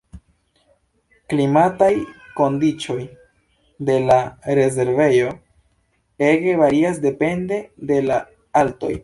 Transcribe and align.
Klimataj 1.33 1.89
kondiĉoj 2.39 2.97
de 3.91 3.99
la 4.07 4.17
rezervejo 4.61 5.29
ege 6.31 6.57
varias 6.65 7.01
depende 7.07 7.63
de 7.93 8.03
la 8.11 8.21
altoj. 8.65 8.93